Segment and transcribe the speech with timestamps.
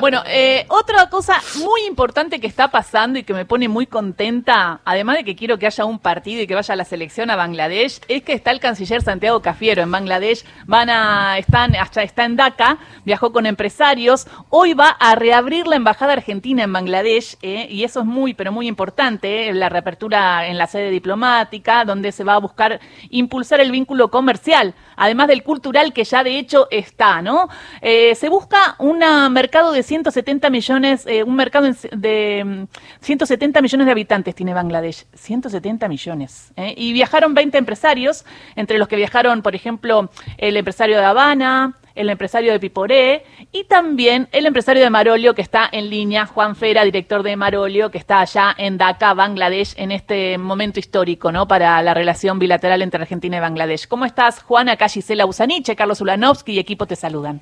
[0.00, 4.80] Bueno, eh, otra cosa muy importante que está pasando y que me pone muy contenta,
[4.84, 8.00] además de que quiero que haya un partido y que vaya la selección a Bangladesh,
[8.08, 10.44] es que está el canciller Santiago Cafiero en Bangladesh.
[10.66, 14.26] Van a, están, hasta está en Dhaka, viajó con empresarios.
[14.50, 18.52] Hoy va a reabrir la embajada argentina en Bangladesh eh, y eso es muy, pero
[18.52, 22.80] muy importante, eh, la reapertura en la sede diplomática, donde se va a buscar
[23.10, 27.48] impulsar el vínculo comercial, además del cultural que ya de hecho está, ¿no?
[27.82, 28.98] se busca un
[29.32, 32.66] mercado de 170 millones, eh, un mercado de
[33.00, 36.52] 170 mm, millones de habitantes tiene Bangladesh, 170 millones.
[36.56, 36.74] ¿eh?
[36.76, 38.24] Y viajaron 20 empresarios,
[38.56, 43.64] entre los que viajaron, por ejemplo, el empresario de Habana, el empresario de Piporé y
[43.64, 47.98] también el empresario de Marolio que está en línea, Juan Fera, director de Marolio, que
[47.98, 51.46] está allá en Dhaka, Bangladesh, en este momento histórico, ¿no?
[51.46, 53.86] Para la relación bilateral entre Argentina y Bangladesh.
[53.86, 54.68] ¿Cómo estás, Juan?
[54.68, 57.40] Acá Gisela Usaniche, Carlos Ulanovsky y equipo te saludan.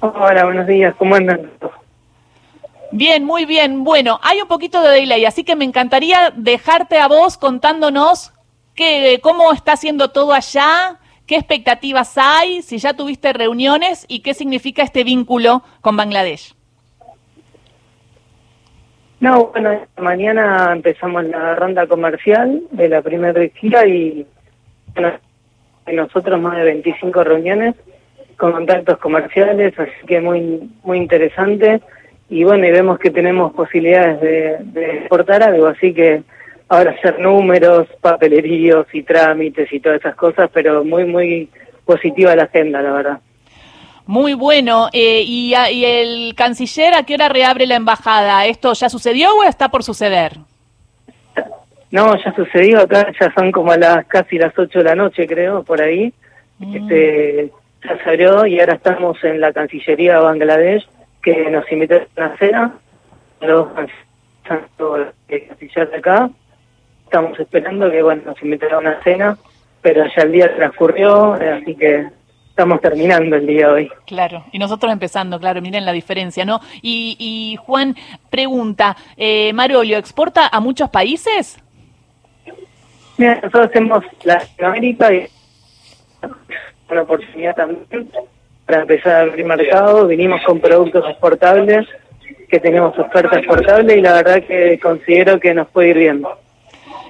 [0.00, 1.50] Hola, buenos días, ¿cómo andan?
[2.92, 3.84] Bien, muy bien.
[3.84, 8.32] Bueno, hay un poquito de delay, así que me encantaría dejarte a vos contándonos
[8.74, 14.34] qué, cómo está haciendo todo allá, qué expectativas hay, si ya tuviste reuniones y qué
[14.34, 16.54] significa este vínculo con Bangladesh.
[19.18, 24.26] No, bueno, mañana empezamos la ronda comercial de la primera gira y
[24.94, 25.12] bueno,
[25.86, 27.74] nosotros más de 25 reuniones
[28.36, 31.80] con contactos comerciales, así que muy muy interesante.
[32.28, 34.20] Y bueno, y vemos que tenemos posibilidades
[34.74, 36.22] de, exportar algo, así que
[36.68, 41.48] ahora hacer números, papeleríos y trámites y todas esas cosas, pero muy, muy
[41.84, 43.18] positiva la agenda, la verdad.
[44.06, 44.88] Muy bueno.
[44.92, 48.46] Eh, y, ¿Y el canciller a qué hora reabre la embajada?
[48.46, 50.32] ¿Esto ya sucedió o está por suceder?
[51.90, 52.80] No, ya sucedió.
[52.80, 56.12] Acá ya son como las casi las 8 de la noche, creo, por ahí.
[56.58, 56.76] Mm.
[56.76, 57.50] Este,
[57.86, 60.88] ya salió y ahora estamos en la Cancillería de Bangladesh
[61.22, 62.74] que nos invitó a una cena,
[63.40, 63.68] los
[64.46, 66.30] canciller de acá,
[67.04, 69.36] estamos esperando que bueno nos inviten a una cena,
[69.82, 72.06] pero ya el día transcurrió, así que
[72.48, 73.90] estamos terminando el día de hoy.
[74.06, 76.60] Claro, y nosotros empezando, claro, miren la diferencia, ¿no?
[76.80, 77.94] Y, y Juan
[78.30, 81.58] pregunta, eh, Marolio, ¿exporta a muchos países?
[83.18, 85.26] Mira, nosotros hacemos Latinoamérica y
[86.90, 88.10] una oportunidad también
[88.64, 90.06] para empezar a abrir mercado.
[90.06, 91.86] Vinimos con productos exportables,
[92.48, 96.26] que tenemos oferta exportable y la verdad que considero que nos puede ir bien.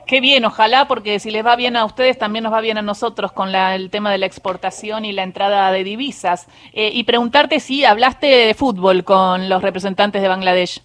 [0.07, 2.83] Qué bien, ojalá, porque si les va bien a ustedes, también nos va bien a
[2.83, 6.47] nosotros con el tema de la exportación y la entrada de divisas.
[6.73, 10.81] Eh, y preguntarte si hablaste de fútbol con los representantes de Bangladesh.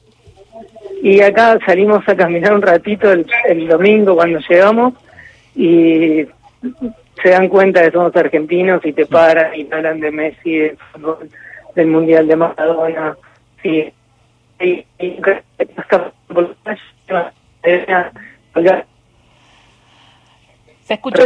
[1.04, 4.94] Y acá salimos a caminar un ratito el, el domingo cuando llegamos
[5.56, 6.26] y
[7.22, 10.72] se dan cuenta que somos argentinos y te paran y hablan de Messi,
[11.76, 13.18] del Mundial de Maradona.
[13.62, 13.92] Sí.
[14.60, 14.86] Y,
[20.84, 21.24] se escucha,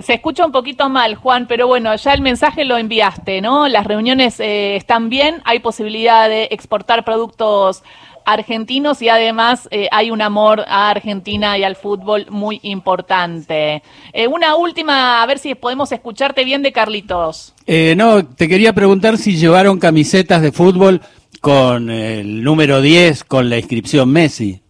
[0.00, 3.68] se escucha un poquito mal, Juan, pero bueno, ya el mensaje lo enviaste, ¿no?
[3.68, 7.84] Las reuniones eh, están bien, hay posibilidad de exportar productos
[8.26, 13.82] argentinos y además eh, hay un amor a Argentina y al fútbol muy importante.
[14.12, 17.54] Eh, una última, a ver si podemos escucharte bien de Carlitos.
[17.66, 21.00] Eh, no, te quería preguntar si llevaron camisetas de fútbol
[21.40, 24.60] con el número 10, con la inscripción Messi.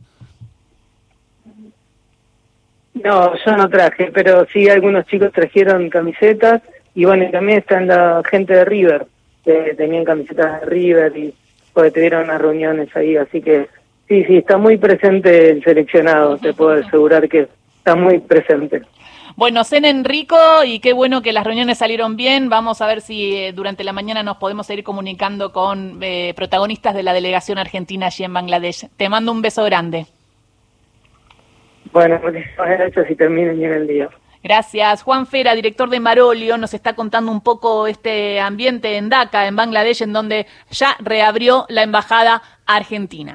[2.92, 6.62] No, yo no traje, pero sí algunos chicos trajeron camisetas
[6.94, 9.06] y bueno, también están la gente de River,
[9.44, 11.34] que tenían camisetas de River y
[11.76, 13.68] porque tuvieron unas reuniones ahí, así que
[14.08, 18.80] sí, sí, está muy presente el seleccionado, te puedo asegurar que está muy presente.
[19.36, 22.48] Bueno, cenen rico y qué bueno que las reuniones salieron bien.
[22.48, 26.94] Vamos a ver si eh, durante la mañana nos podemos seguir comunicando con eh, protagonistas
[26.94, 28.88] de la delegación argentina allí en Bangladesh.
[28.96, 30.06] Te mando un beso grande.
[31.92, 34.08] Bueno, muchísimas gracias y terminen bien el día.
[34.42, 35.02] Gracias.
[35.02, 39.56] Juan Fera, director de Marolio, nos está contando un poco este ambiente en Dhaka, en
[39.56, 43.34] Bangladesh, en donde ya reabrió la embajada argentina.